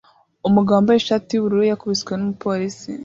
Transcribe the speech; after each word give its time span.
Umugabo 0.47 0.75
wambaye 0.77 0.97
ishati 0.99 1.29
yubururu 1.31 1.63
yakubiswe 1.69 2.11
numupolisi 2.15 2.89